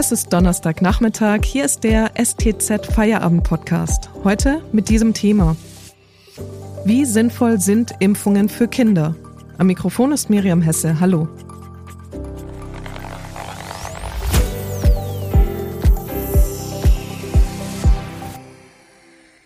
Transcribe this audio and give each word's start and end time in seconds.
Es 0.00 0.12
ist 0.12 0.32
Donnerstagnachmittag. 0.32 1.44
Hier 1.44 1.66
ist 1.66 1.84
der 1.84 2.12
STZ 2.16 2.86
Feierabend 2.86 3.44
Podcast. 3.44 4.08
Heute 4.24 4.62
mit 4.72 4.88
diesem 4.88 5.12
Thema. 5.12 5.56
Wie 6.86 7.04
sinnvoll 7.04 7.60
sind 7.60 7.92
Impfungen 7.98 8.48
für 8.48 8.66
Kinder? 8.66 9.14
Am 9.58 9.66
Mikrofon 9.66 10.12
ist 10.12 10.30
Miriam 10.30 10.62
Hesse. 10.62 11.00
Hallo. 11.00 11.28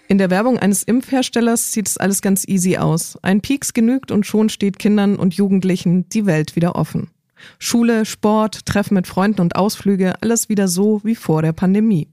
In 0.06 0.18
der 0.18 0.30
Werbung 0.30 0.60
eines 0.60 0.84
Impfherstellers 0.84 1.72
sieht 1.72 1.88
es 1.88 1.96
alles 1.96 2.22
ganz 2.22 2.46
easy 2.46 2.76
aus. 2.76 3.18
Ein 3.22 3.40
Pieks 3.40 3.72
genügt 3.72 4.12
und 4.12 4.24
schon 4.24 4.48
steht 4.48 4.78
Kindern 4.78 5.16
und 5.16 5.34
Jugendlichen 5.34 6.08
die 6.10 6.26
Welt 6.26 6.54
wieder 6.54 6.76
offen. 6.76 7.10
Schule, 7.58 8.04
Sport, 8.04 8.66
Treffen 8.66 8.94
mit 8.94 9.06
Freunden 9.06 9.40
und 9.40 9.56
Ausflüge, 9.56 10.14
alles 10.22 10.48
wieder 10.48 10.68
so 10.68 11.00
wie 11.04 11.14
vor 11.14 11.42
der 11.42 11.52
Pandemie. 11.52 12.08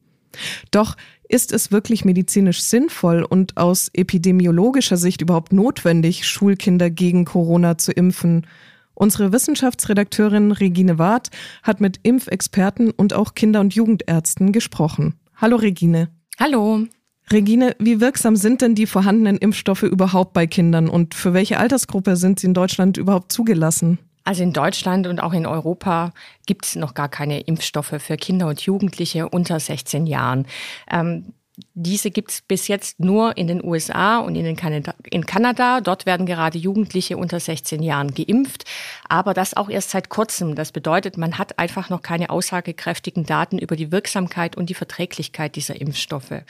Doch 0.72 0.96
ist 1.28 1.54
es 1.54 1.72
wirklich 1.72 2.06
medizinisch 2.06 2.62
sinnvoll 2.62 3.24
und 3.24 3.58
aus 3.58 3.90
epidemiologischer 3.94 4.98
Sicht 4.98 5.22
überhaupt 5.22 5.54
notwendig, 5.54 6.28
Schulkinder 6.28 6.90
gegen 6.90 7.26
Corona 7.26 7.78
zu 7.78 7.92
impfen? 7.92 8.46
Unsere 8.94 9.32
Wissenschaftsredakteurin 9.32 10.52
Regine 10.52 11.00
Ward 11.00 11.30
hat 11.64 11.82
mit 11.82 12.00
Impfexperten 12.04 12.92
und 12.92 13.14
auch 13.14 13.34
Kinder- 13.34 13.62
und 13.62 13.74
Jugendärzten 13.74 14.52
gesprochen. 14.52 15.16
Hallo 15.36 15.56
Regine. 15.56 16.10
Hallo. 16.40 16.86
Regine, 17.32 17.76
wie 17.80 18.02
wirksam 18.02 18.36
sind 18.36 18.62
denn 18.62 18.76
die 18.76 18.86
vorhandenen 18.86 19.38
Impfstoffe 19.38 19.84
überhaupt 19.84 20.34
bei 20.34 20.48
Kindern 20.48 20.90
und 20.90 21.16
für 21.16 21.34
welche 21.34 21.58
Altersgruppe 21.58 22.18
sind 22.18 22.40
sie 22.40 22.48
in 22.48 22.54
Deutschland 22.54 22.98
überhaupt 22.98 23.32
zugelassen? 23.32 24.00
Also 24.24 24.44
in 24.44 24.54
Deutschland 24.54 25.08
und 25.08 25.20
auch 25.20 25.34
in 25.34 25.46
Europa 25.46 26.12
gibt 26.46 26.66
es 26.66 26.76
noch 26.76 26.94
gar 26.94 27.10
keine 27.10 27.40
Impfstoffe 27.42 27.96
für 28.00 28.18
Kinder 28.18 28.48
und 28.48 28.62
Jugendliche 28.62 29.30
unter 29.30 29.60
16 29.60 30.06
Jahren. 30.06 30.46
Ähm, 30.90 31.34
diese 31.74 32.12
gibt 32.12 32.32
es 32.32 32.42
bis 32.42 32.68
jetzt 32.68 33.00
nur 33.00 33.38
in 33.38 33.48
den 33.48 33.64
USA 33.64 34.20
und 34.20 34.36
in, 34.36 34.56
Kanada, 34.56 34.94
in 35.10 35.26
Kanada. 35.26 35.82
Dort 35.82 36.06
werden 36.06 36.26
gerade 36.26 36.58
Jugendliche 36.58 37.18
unter 37.18 37.40
16 37.40 37.84
Jahren 37.84 38.14
geimpft, 38.14 38.64
aber 39.10 39.34
das 39.34 39.56
auch 39.56 39.70
erst 39.70 39.90
seit 39.90 40.10
kurzem. 40.10 40.56
Das 40.56 40.72
bedeutet, 40.72 41.18
man 41.18 41.38
hat 41.38 41.60
einfach 41.60 41.90
noch 41.90 42.02
keine 42.02 42.30
aussagekräftigen 42.30 43.26
Daten 43.26 43.60
über 43.60 43.76
die 43.76 43.92
Wirksamkeit 43.92 44.56
und 44.56 44.70
die 44.70 44.74
Verträglichkeit 44.74 45.56
dieser 45.56 45.80
Impfstoffe. 45.80 46.44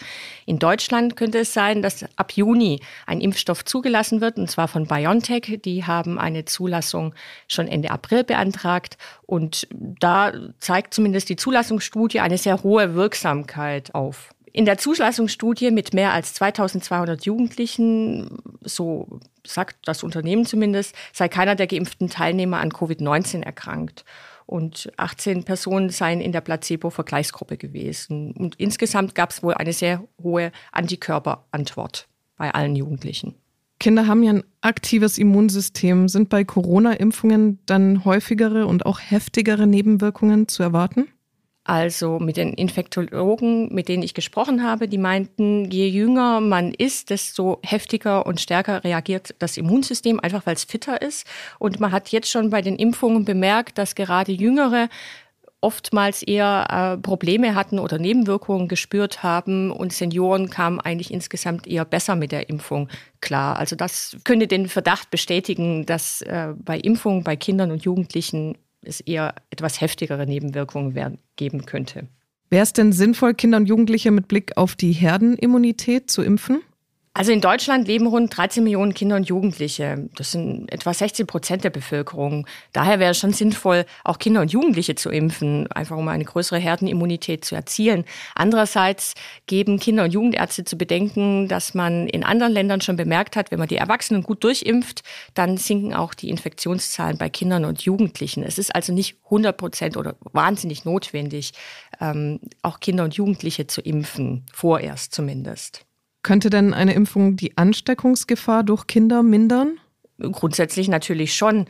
In 0.46 0.60
Deutschland 0.60 1.16
könnte 1.16 1.40
es 1.40 1.54
sein, 1.54 1.82
dass 1.82 2.06
ab 2.16 2.34
Juni 2.34 2.80
ein 3.08 3.22
Impfstoff 3.22 3.66
zugelassen 3.66 4.22
wird, 4.22 4.38
und 4.38 4.52
zwar 4.52 4.68
von 4.68 4.86
BioNTech. 4.86 5.62
Die 5.66 5.86
haben 5.86 6.20
eine 6.20 6.46
Zulassung 6.46 7.16
schon 7.48 7.68
Ende 7.68 7.90
April 7.90 8.24
beantragt 8.24 8.98
und 9.26 9.68
da 9.72 10.32
zeigt 10.60 10.94
zumindest 10.94 11.30
die 11.30 11.36
Zulassungsstudie 11.36 12.20
eine 12.20 12.38
sehr 12.38 12.62
hohe 12.64 12.94
Wirksamkeit 12.94 13.96
auf. 13.96 14.30
In 14.54 14.66
der 14.66 14.78
Zulassungsstudie 14.78 15.72
mit 15.72 15.94
mehr 15.94 16.12
als 16.14 16.34
2200 16.34 17.26
Jugendlichen, 17.26 18.38
so 18.62 19.20
sagt 19.46 19.88
das 19.88 20.04
Unternehmen 20.04 20.46
zumindest, 20.46 20.96
sei 21.14 21.30
keiner 21.30 21.56
der 21.56 21.68
geimpften 21.68 22.10
Teilnehmer 22.10 22.60
an 22.60 22.72
Covid-19 22.72 23.44
erkrankt. 23.44 24.04
Und 24.46 24.92
18 24.98 25.46
Personen 25.46 25.90
seien 25.90 26.20
in 26.20 26.34
der 26.34 26.42
Placebo-Vergleichsgruppe 26.42 27.56
gewesen. 27.56 28.34
Und 28.34 28.56
insgesamt 28.56 29.16
gab 29.16 29.30
es 29.30 29.42
wohl 29.42 29.54
eine 29.54 29.72
sehr 29.72 30.04
hohe 30.22 30.52
Antikörperantwort 30.74 32.10
bei 32.36 32.54
allen 32.54 32.76
Jugendlichen. 32.76 33.36
Kinder 33.80 34.08
haben 34.08 34.24
ja 34.24 34.34
ein 34.34 34.44
aktives 34.60 35.18
Immunsystem. 35.18 36.10
Sind 36.10 36.28
bei 36.28 36.44
Corona-Impfungen 36.44 37.60
dann 37.66 38.04
häufigere 38.04 38.68
und 38.68 38.86
auch 38.86 39.00
heftigere 39.00 39.66
Nebenwirkungen 39.66 40.50
zu 40.50 40.62
erwarten? 40.62 41.08
Also 41.64 42.18
mit 42.18 42.38
den 42.38 42.54
Infektologen, 42.54 43.74
mit 43.74 43.88
denen 43.88 44.02
ich 44.02 44.16
gesprochen 44.16 44.64
habe, 44.64 44.88
die 44.88 44.98
meinten, 44.98 45.70
je 45.70 45.88
jünger 45.88 46.42
man 46.42 46.74
ist, 46.74 47.12
desto 47.12 47.60
heftiger 47.64 48.26
und 48.26 48.42
stärker 48.42 48.84
reagiert 48.84 49.36
das 49.38 49.58
Immunsystem, 49.58 50.20
einfach 50.20 50.46
weil 50.48 50.56
es 50.56 50.64
fitter 50.64 51.04
ist. 51.04 51.28
Und 51.60 51.80
man 51.80 51.92
hat 51.92 52.10
jetzt 52.10 52.32
schon 52.32 52.50
bei 52.50 52.64
den 52.64 52.78
Impfungen 52.78 53.26
bemerkt, 53.26 53.78
dass 53.78 53.94
gerade 53.94 54.32
Jüngere 54.32 54.90
oftmals 55.62 56.24
eher 56.24 56.96
äh, 56.98 57.02
Probleme 57.02 57.54
hatten 57.54 57.78
oder 57.78 58.00
Nebenwirkungen 58.00 58.68
gespürt 58.68 59.22
haben 59.22 59.70
und 59.70 59.94
Senioren 59.94 60.50
kamen 60.50 60.80
eigentlich 60.80 61.14
insgesamt 61.14 61.68
eher 61.68 61.86
besser 61.86 62.16
mit 62.16 62.32
der 62.32 62.50
Impfung 62.50 62.90
klar. 63.22 63.58
Also 63.58 63.76
das 63.76 64.18
könnte 64.24 64.48
den 64.48 64.68
Verdacht 64.68 65.12
bestätigen, 65.12 65.86
dass 65.86 66.24
äh, 66.24 66.54
bei 66.58 66.80
Impfungen 66.80 67.24
bei 67.24 67.36
Kindern 67.36 67.70
und 67.70 67.84
Jugendlichen 67.84 68.58
es 68.84 69.00
eher 69.00 69.36
etwas 69.50 69.82
heftigere 69.82 70.26
Nebenwirkungen 70.26 70.96
werden, 70.96 71.20
geben 71.36 71.66
könnte. 71.66 72.08
Wäre 72.50 72.64
es 72.64 72.74
denn 72.74 72.92
sinnvoll, 72.92 73.34
Kinder 73.34 73.58
und 73.58 73.68
Jugendliche 73.68 74.12
mit 74.12 74.28
Blick 74.28 74.58
auf 74.58 74.76
die 74.76 74.92
Herdenimmunität 74.92 76.12
zu 76.12 76.22
impfen? 76.22 76.62
Also 77.14 77.34
in 77.34 77.42
Deutschland 77.42 77.90
leben 77.90 78.08
rund 78.08 78.36
13 78.38 78.64
Millionen 78.64 78.94
Kinder 78.94 79.18
und 79.18 79.28
Jugendliche. 79.28 80.08
Das 80.16 80.32
sind 80.32 80.72
etwa 80.72 80.94
16 80.94 81.28
Prozent 81.28 81.66
der 81.66 81.70
Bevölkerung. 81.70 82.48
Daher 82.72 83.02
wäre 83.02 83.12
es 83.12 83.18
schon 83.18 83.34
sinnvoll, 83.34 83.86
auch 84.06 84.18
Kinder 84.18 84.40
und 84.40 84.54
Jugendliche 84.54 84.96
zu 84.96 85.10
impfen, 85.10 85.70
einfach 85.74 85.98
um 85.98 86.08
eine 86.08 86.24
größere 86.24 86.58
Herdenimmunität 86.58 87.44
zu 87.44 87.54
erzielen. 87.54 88.06
Andererseits 88.34 89.16
geben 89.46 89.78
Kinder- 89.78 90.06
und 90.06 90.14
Jugendärzte 90.14 90.64
zu 90.64 90.78
bedenken, 90.78 91.50
dass 91.50 91.74
man 91.74 92.08
in 92.08 92.24
anderen 92.24 92.54
Ländern 92.54 92.80
schon 92.80 92.96
bemerkt 92.96 93.36
hat, 93.36 93.52
wenn 93.52 93.60
man 93.60 93.68
die 93.68 93.76
Erwachsenen 93.76 94.24
gut 94.24 94.46
durchimpft, 94.46 95.04
dann 95.34 95.58
sinken 95.58 95.94
auch 95.94 96.14
die 96.14 96.30
Infektionszahlen 96.30 97.18
bei 97.18 97.28
Kindern 97.28 97.66
und 97.66 97.82
Jugendlichen. 97.82 98.42
Es 98.42 98.58
ist 98.58 98.74
also 98.74 98.94
nicht 98.94 99.18
100 99.26 99.58
Prozent 99.58 99.98
oder 99.98 100.16
wahnsinnig 100.32 100.86
notwendig, 100.86 101.52
ähm, 102.00 102.40
auch 102.62 102.80
Kinder 102.80 103.04
und 103.04 103.16
Jugendliche 103.16 103.68
zu 103.68 103.82
impfen, 103.82 104.46
vorerst 104.54 105.14
zumindest. 105.14 105.86
Könnte 106.24 106.50
denn 106.50 106.74
eine 106.74 106.94
Impfung 106.94 107.36
die 107.36 107.58
Ansteckungsgefahr 107.58 108.64
durch 108.64 108.88
Kinder 108.88 109.24
mindern? 109.24 109.80
Grundsätzlich 110.20 110.88
natürlich 110.88 111.36
schon. 111.36 111.66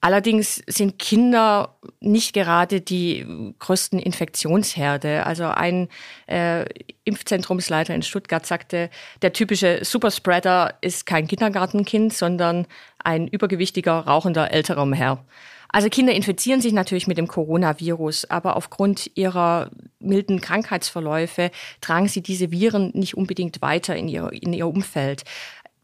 Allerdings 0.00 0.62
sind 0.66 0.98
Kinder 0.98 1.76
nicht 2.00 2.32
gerade 2.32 2.80
die 2.80 3.54
größten 3.58 3.98
Infektionsherde. 3.98 5.26
Also 5.26 5.46
ein 5.46 5.88
äh, 6.26 6.64
Impfzentrumsleiter 7.04 7.94
in 7.94 8.02
Stuttgart 8.02 8.44
sagte, 8.46 8.90
der 9.22 9.32
typische 9.32 9.84
Superspreader 9.84 10.74
ist 10.80 11.06
kein 11.06 11.26
Kindergartenkind, 11.26 12.12
sondern 12.12 12.66
ein 13.02 13.26
übergewichtiger, 13.26 13.94
rauchender 14.00 14.52
älterer 14.52 14.88
Herr. 14.92 15.24
Also 15.68 15.88
Kinder 15.88 16.14
infizieren 16.14 16.60
sich 16.60 16.72
natürlich 16.72 17.06
mit 17.06 17.18
dem 17.18 17.26
Coronavirus, 17.26 18.26
aber 18.30 18.56
aufgrund 18.56 19.10
ihrer 19.14 19.70
milden 19.98 20.40
Krankheitsverläufe 20.40 21.50
tragen 21.80 22.08
sie 22.08 22.22
diese 22.22 22.50
Viren 22.50 22.90
nicht 22.94 23.16
unbedingt 23.16 23.62
weiter 23.62 23.96
in 23.96 24.08
ihr, 24.08 24.30
in 24.32 24.52
ihr 24.52 24.66
Umfeld. 24.66 25.24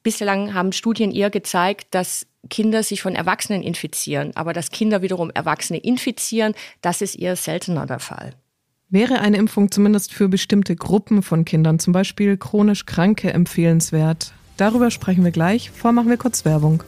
Bislang 0.03 0.55
haben 0.55 0.73
Studien 0.73 1.13
eher 1.13 1.31
gezeigt, 1.31 1.89
dass 1.95 2.27
Kinder 2.51 2.83
sich 2.83 3.03
von 3.03 3.15
Erwachsenen 3.15 3.63
infizieren, 3.63 4.33
aber 4.35 4.53
dass 4.53 4.71
Kinder 4.71 5.03
wiederum 5.03 5.31
Erwachsene 5.31 5.79
infizieren, 5.79 6.55
das 6.81 7.01
ist 7.01 7.15
eher 7.15 7.37
seltener 7.37 7.87
der 7.87 8.01
Fall. 8.01 8.35
Wäre 8.89 9.21
eine 9.21 9.39
Impfung 9.39 9.71
zumindest 9.71 10.13
für 10.13 10.29
bestimmte 10.29 10.77
Gruppen 10.77 11.23
von 11.23 11.45
Kindern, 11.45 11.79
zum 11.79 11.93
Beispiel 11.93 12.37
chronisch 12.37 12.85
Kranke, 12.85 13.33
empfehlenswert? 13.33 14.33
Darüber 14.57 14.91
sprechen 14.91 15.25
wir 15.25 15.31
gleich. 15.31 15.71
Vormachen 15.71 16.11
wir 16.11 16.19
kurz 16.19 16.45
Werbung. 16.45 16.83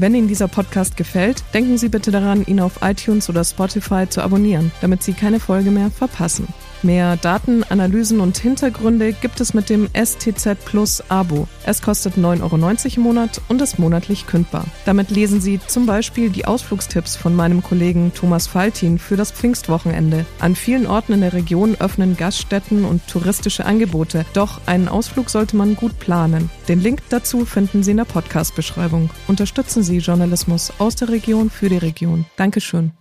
Wenn 0.00 0.14
Ihnen 0.14 0.28
dieser 0.28 0.46
Podcast 0.46 0.96
gefällt, 0.96 1.42
denken 1.52 1.76
Sie 1.76 1.88
bitte 1.88 2.12
daran, 2.12 2.46
ihn 2.46 2.60
auf 2.60 2.82
iTunes 2.82 3.28
oder 3.28 3.42
Spotify 3.42 4.08
zu 4.08 4.22
abonnieren, 4.22 4.70
damit 4.80 5.02
Sie 5.02 5.12
keine 5.12 5.40
Folge 5.40 5.72
mehr 5.72 5.90
verpassen. 5.90 6.46
Mehr 6.82 7.16
Daten, 7.16 7.64
Analysen 7.64 8.20
und 8.20 8.38
Hintergründe 8.38 9.12
gibt 9.12 9.40
es 9.40 9.52
mit 9.52 9.68
dem 9.68 9.88
STZ 9.94 10.64
Plus 10.64 11.02
Abo. 11.08 11.48
Es 11.66 11.82
kostet 11.82 12.14
9,90 12.14 12.42
Euro 12.42 12.96
im 12.96 13.02
Monat 13.02 13.40
und 13.48 13.60
ist 13.60 13.78
monatlich 13.78 14.26
kündbar. 14.26 14.64
Damit 14.84 15.10
lesen 15.10 15.40
Sie 15.40 15.58
zum 15.66 15.86
Beispiel 15.86 16.30
die 16.30 16.44
Ausflugstipps 16.44 17.16
von 17.16 17.34
meinem 17.34 17.62
Kollegen 17.62 18.12
Thomas 18.14 18.46
Faltin 18.46 18.98
für 18.98 19.16
das 19.16 19.32
Pfingstwochenende. 19.32 20.24
An 20.38 20.54
vielen 20.54 20.86
Orten 20.86 21.14
in 21.14 21.20
der 21.20 21.32
Region 21.32 21.76
öffnen 21.80 22.16
Gaststätten 22.16 22.84
und 22.84 23.06
touristische 23.08 23.66
Angebote, 23.66 24.24
doch 24.32 24.60
einen 24.66 24.88
Ausflug 24.88 25.30
sollte 25.30 25.56
man 25.56 25.74
gut 25.74 25.98
planen. 25.98 26.48
Den 26.68 26.80
Link 26.80 27.02
dazu 27.08 27.44
finden 27.44 27.82
Sie 27.82 27.90
in 27.90 27.96
der 27.96 28.04
Podcast-Beschreibung. 28.04 29.10
Unterstützen 29.26 29.82
Sie 29.82 29.98
Journalismus 29.98 30.72
aus 30.78 30.94
der 30.94 31.08
Region 31.08 31.50
für 31.50 31.68
die 31.68 31.78
Region. 31.78 32.24
Dankeschön. 32.36 32.92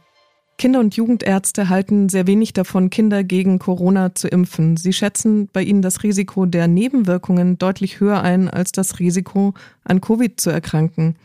Kinder- 0.57 0.79
und 0.79 0.95
Jugendärzte 0.95 1.69
halten 1.69 2.09
sehr 2.09 2.25
wenig 2.25 2.53
davon, 2.53 2.89
Kinder 2.89 3.23
gegen 3.23 3.59
Corona 3.59 4.15
zu 4.15 4.27
impfen. 4.27 4.75
Sie 4.75 4.91
schätzen 4.91 5.49
bei 5.53 5.61
ihnen 5.61 5.83
das 5.83 6.01
Risiko 6.01 6.47
der 6.47 6.67
Nebenwirkungen 6.67 7.59
deutlich 7.59 7.99
höher 7.99 8.21
ein 8.21 8.49
als 8.49 8.71
das 8.71 8.99
Risiko, 8.99 9.53
an 9.83 10.01
Covid 10.01 10.39
zu 10.39 10.49
erkranken. 10.49 11.15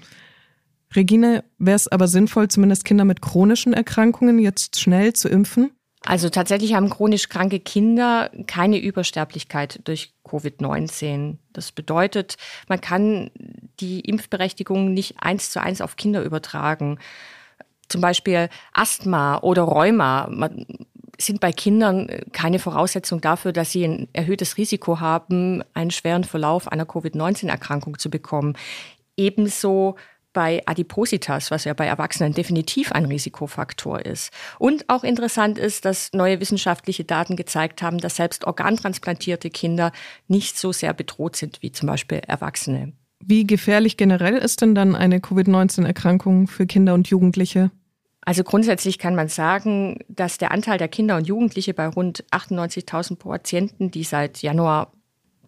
Regine, 0.95 1.45
wäre 1.59 1.77
es 1.77 1.89
aber 1.89 2.09
sinnvoll, 2.09 2.49
zumindest 2.49 2.85
Kinder 2.85 3.07
mit 3.07 3.23
chronischen 3.23 3.73
Erkrankungen 3.73 4.39
jetzt 4.39 4.79
schnell 4.79 5.15
zu 5.15 5.31
impfen? 5.31 5.71
Also 6.05 6.29
tatsächlich 6.29 6.75
haben 6.75 6.91
chronisch 6.91 7.29
kranke 7.29 7.61
Kinder 7.61 8.31
keine 8.47 8.79
Übersterblichkeit 8.79 9.81
durch 9.85 10.13
Covid-19. 10.27 11.37
Das 11.53 11.73
bedeutet, 11.73 12.37
man 12.69 12.81
kann 12.81 13.31
die 13.79 14.01
Impfberechtigung 14.01 14.93
nicht 14.93 15.17
eins 15.21 15.51
zu 15.51 15.63
eins 15.63 15.81
auf 15.81 15.97
Kinder 15.97 16.23
übertragen. 16.23 16.99
Zum 17.93 18.01
Beispiel 18.01 18.49
Asthma 18.73 19.39
oder 19.39 19.63
Rheuma 19.63 20.29
sind 21.19 21.41
bei 21.41 21.53
Kindern 21.53 22.09
keine 22.33 22.59
Voraussetzung 22.59 23.21
dafür, 23.21 23.53
dass 23.53 23.71
sie 23.71 23.85
ein 23.85 24.09
erhöhtes 24.13 24.57
Risiko 24.57 24.99
haben, 24.99 25.63
einen 25.75 25.91
schweren 25.91 26.25
Verlauf 26.25 26.67
einer 26.67 26.87
Covid-19-Erkrankung 26.87 27.99
zu 27.99 28.11
bekommen. 28.11 28.55
Ebenso 29.17 29.97
bei 30.33 30.63
Adipositas, 30.65 31.51
was 31.51 31.65
ja 31.65 31.75
bei 31.75 31.87
Erwachsenen 31.87 32.33
definitiv 32.33 32.91
ein 32.93 33.05
Risikofaktor 33.05 34.01
ist. 34.01 34.33
Und 34.59 34.89
auch 34.89 35.05
interessant 35.05 35.59
ist, 35.59 35.85
dass 35.85 36.09
neue 36.15 36.41
wissenschaftliche 36.41 37.05
Daten 37.05 37.37
gezeigt 37.37 37.83
haben, 37.83 37.99
dass 37.99 38.17
selbst 38.17 38.47
organtransplantierte 38.47 39.51
Kinder 39.51 39.93
nicht 40.29 40.57
so 40.57 40.73
sehr 40.73 40.95
bedroht 40.95 41.37
sind 41.37 41.61
wie 41.61 41.71
zum 41.71 41.89
Beispiel 41.89 42.23
Erwachsene. 42.27 42.95
Wie 43.25 43.47
gefährlich 43.47 43.99
generell 43.99 44.37
ist 44.37 44.63
denn 44.63 44.75
dann 44.75 44.97
eine 44.97 45.21
Covid-19-Erkrankung 45.21 46.49
für 46.49 46.67
Kinder 46.67 46.95
und 46.95 47.09
Jugendliche? 47.09 47.71
Also 48.25 48.45
grundsätzlich 48.45 48.99
kann 48.99 49.17
man 49.17 49.29
sagen, 49.29 49.99
dass 50.09 50.39
der 50.39 50.53
Anteil 50.53 50.79
der 50.79 50.89
Kinder 50.89 51.17
und 51.17 51.27
Jugendliche 51.27 51.75
bei 51.75 51.89
rund 51.89 52.25
98.000 52.31 53.17
Patienten, 53.17 53.91
die 53.91 54.05
seit 54.05 54.43
Januar 54.43 54.93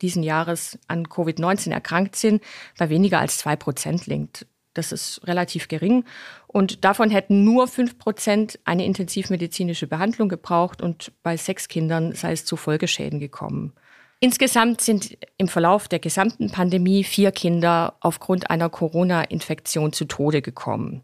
diesen 0.03 0.25
Jahres 0.25 0.79
an 0.89 1.07
Covid-19 1.07 1.71
erkrankt 1.71 2.17
sind, 2.17 2.43
bei 2.77 2.89
weniger 2.91 3.21
als 3.21 3.39
zwei 3.39 3.55
Prozent 3.55 4.07
liegt. 4.07 4.47
Das 4.75 4.91
ist 4.91 5.21
relativ 5.25 5.69
gering. 5.69 6.05
Und 6.49 6.85
davon 6.85 7.11
hätten 7.11 7.45
nur 7.45 7.69
fünf 7.69 7.97
Prozent 7.97 8.59
eine 8.65 8.85
intensivmedizinische 8.85 9.87
Behandlung 9.87 10.29
gebraucht 10.29 10.83
und 10.83 11.13
bei 11.23 11.37
sechs 11.37 11.69
Kindern 11.69 12.13
sei 12.13 12.33
es 12.33 12.45
zu 12.45 12.57
Folgeschäden 12.57 13.21
gekommen. 13.21 13.73
Insgesamt 14.19 14.81
sind 14.81 15.17
im 15.37 15.49
Verlauf 15.49 15.87
der 15.87 15.99
gesamten 15.99 16.51
Pandemie 16.51 17.05
vier 17.05 17.31
Kinder 17.31 17.95
aufgrund 18.01 18.51
einer 18.51 18.71
Corona-Infektion 18.71 19.93
zu 19.93 20.07
Tode 20.07 20.41
gekommen. 20.41 21.03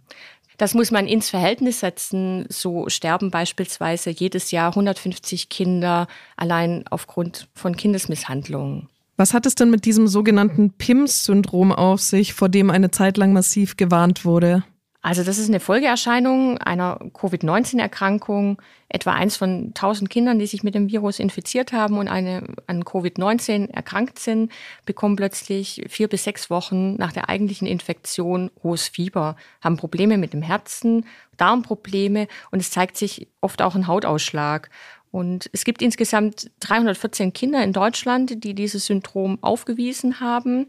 Das 0.61 0.75
muss 0.75 0.91
man 0.91 1.07
ins 1.07 1.31
Verhältnis 1.31 1.81
setzen. 1.81 2.45
So 2.51 2.87
sterben 2.91 3.31
beispielsweise 3.31 4.11
jedes 4.11 4.51
Jahr 4.51 4.69
150 4.69 5.49
Kinder 5.49 6.07
allein 6.37 6.85
aufgrund 6.91 7.49
von 7.55 7.75
Kindesmisshandlungen. 7.75 8.87
Was 9.17 9.33
hat 9.33 9.47
es 9.47 9.55
denn 9.55 9.71
mit 9.71 9.87
diesem 9.87 10.07
sogenannten 10.07 10.73
PIMS-Syndrom 10.73 11.73
auf 11.73 12.03
sich, 12.03 12.35
vor 12.35 12.51
dem 12.51 12.69
eine 12.69 12.91
Zeit 12.91 13.17
lang 13.17 13.33
massiv 13.33 13.79
gewarnt 13.79 14.27
wurde? 14.27 14.63
Also 15.03 15.25
das 15.25 15.39
ist 15.39 15.49
eine 15.49 15.61
Folgeerscheinung 15.61 16.59
einer 16.59 16.99
Covid-19-Erkrankung. 17.15 18.61
Etwa 18.91 19.13
eins 19.13 19.37
von 19.37 19.69
1000 19.69 20.11
Kindern, 20.11 20.39
die 20.39 20.47
sich 20.47 20.63
mit 20.63 20.75
dem 20.75 20.91
Virus 20.91 21.21
infiziert 21.21 21.73
haben 21.73 21.97
und 21.97 22.09
eine, 22.09 22.43
an 22.67 22.85
Covid-19 22.85 23.71
erkrankt 23.71 24.19
sind, 24.19 24.53
bekommen 24.85 25.17
plötzlich 25.17 25.85
vier 25.89 26.09
bis 26.09 26.25
sechs 26.25 26.51
Wochen 26.51 26.97
nach 26.97 27.13
der 27.13 27.31
eigentlichen 27.31 27.67
Infektion 27.67 28.51
hohes 28.63 28.89
Fieber, 28.89 29.37
haben 29.63 29.79
Probleme 29.79 30.19
mit 30.19 30.35
dem 30.35 30.43
Herzen, 30.43 31.07
Darmprobleme 31.39 32.29
und 32.51 32.61
es 32.61 32.71
zeigt 32.71 32.99
sich 32.99 33.29
oft 33.41 33.63
auch 33.63 33.75
ein 33.75 33.87
Hautausschlag. 33.87 34.69
Und 35.13 35.51
es 35.53 35.65
gibt 35.65 35.83
insgesamt 35.83 36.51
314 36.61 37.33
Kinder 37.33 37.65
in 37.65 37.73
Deutschland, 37.73 38.45
die 38.45 38.55
dieses 38.55 38.87
Syndrom 38.87 39.39
aufgewiesen 39.41 40.21
haben 40.21 40.67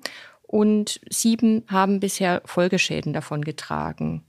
und 0.52 1.00
sieben 1.10 1.64
haben 1.68 2.02
bisher 2.02 2.42
Folgeschäden 2.46 3.14
davon 3.14 3.44
getragen. 3.44 4.24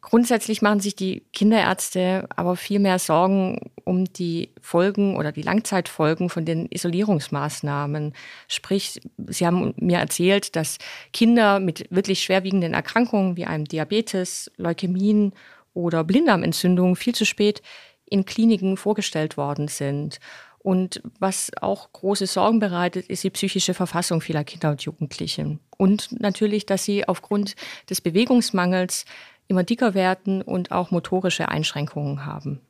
Grundsätzlich 0.00 0.62
machen 0.62 0.78
sich 0.78 0.94
die 0.94 1.24
Kinderärzte 1.32 2.28
aber 2.36 2.54
viel 2.54 2.78
mehr 2.78 3.00
Sorgen 3.00 3.72
um 3.82 4.04
die 4.04 4.50
Folgen 4.60 5.16
oder 5.16 5.32
die 5.32 5.42
Langzeitfolgen 5.42 6.28
von 6.28 6.44
den 6.44 6.66
Isolierungsmaßnahmen. 6.70 8.14
Sprich, 8.46 9.00
Sie 9.26 9.44
haben 9.44 9.74
mir 9.78 9.98
erzählt, 9.98 10.54
dass 10.54 10.78
Kinder 11.12 11.58
mit 11.58 11.90
wirklich 11.90 12.22
schwerwiegenden 12.22 12.72
Erkrankungen 12.72 13.36
wie 13.36 13.46
einem 13.46 13.64
Diabetes, 13.64 14.48
Leukämien 14.56 15.32
oder 15.74 16.04
Blinddarmentzündungen 16.04 16.94
viel 16.94 17.16
zu 17.16 17.26
spät 17.26 17.60
in 18.08 18.24
Kliniken 18.24 18.76
vorgestellt 18.76 19.36
worden 19.36 19.66
sind. 19.66 20.20
Und 20.66 21.00
was 21.20 21.52
auch 21.60 21.92
große 21.92 22.26
Sorgen 22.26 22.58
bereitet, 22.58 23.06
ist 23.06 23.22
die 23.22 23.30
psychische 23.30 23.72
Verfassung 23.72 24.20
vieler 24.20 24.42
Kinder 24.42 24.70
und 24.72 24.82
Jugendlichen. 24.82 25.60
Und 25.76 26.20
natürlich, 26.20 26.66
dass 26.66 26.82
sie 26.82 27.06
aufgrund 27.06 27.54
des 27.88 28.00
Bewegungsmangels 28.00 29.04
immer 29.46 29.62
dicker 29.62 29.94
werden 29.94 30.42
und 30.42 30.72
auch 30.72 30.90
motorische 30.90 31.50
Einschränkungen 31.50 32.26
haben. 32.26 32.60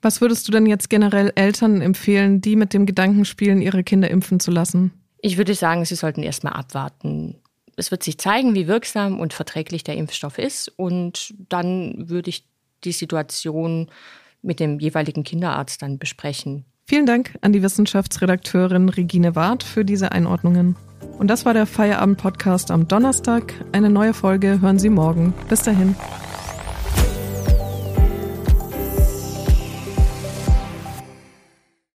Was 0.00 0.22
würdest 0.22 0.48
du 0.48 0.52
denn 0.52 0.64
jetzt 0.64 0.88
generell 0.88 1.30
Eltern 1.34 1.82
empfehlen, 1.82 2.40
die 2.40 2.56
mit 2.56 2.72
dem 2.72 2.86
Gedanken 2.86 3.26
spielen, 3.26 3.60
ihre 3.60 3.84
Kinder 3.84 4.10
impfen 4.10 4.40
zu 4.40 4.50
lassen? 4.50 4.90
Ich 5.20 5.36
würde 5.36 5.54
sagen, 5.54 5.84
sie 5.84 5.94
sollten 5.94 6.22
erstmal 6.22 6.54
abwarten. 6.54 7.36
Es 7.76 7.90
wird 7.90 8.02
sich 8.02 8.16
zeigen, 8.16 8.54
wie 8.54 8.66
wirksam 8.66 9.20
und 9.20 9.34
verträglich 9.34 9.84
der 9.84 9.96
Impfstoff 9.96 10.38
ist. 10.38 10.68
Und 10.76 11.34
dann 11.50 12.08
würde 12.08 12.30
ich 12.30 12.46
die 12.84 12.92
Situation 12.92 13.90
mit 14.40 14.58
dem 14.58 14.80
jeweiligen 14.80 15.22
Kinderarzt 15.22 15.82
dann 15.82 15.98
besprechen. 15.98 16.64
Vielen 16.86 17.06
Dank 17.06 17.38
an 17.40 17.52
die 17.52 17.62
Wissenschaftsredakteurin 17.62 18.88
Regine 18.88 19.34
Ward 19.34 19.62
für 19.62 19.84
diese 19.84 20.12
Einordnungen. 20.12 20.76
Und 21.18 21.28
das 21.28 21.44
war 21.44 21.54
der 21.54 21.66
Feierabend-Podcast 21.66 22.70
am 22.70 22.88
Donnerstag. 22.88 23.54
Eine 23.72 23.90
neue 23.90 24.14
Folge 24.14 24.60
hören 24.60 24.78
Sie 24.78 24.90
morgen. 24.90 25.32
Bis 25.48 25.62
dahin. 25.62 25.94